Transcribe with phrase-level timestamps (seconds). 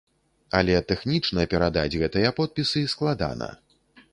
[0.59, 3.53] Але тэхнічна перадаць гэтыя подпісы складана.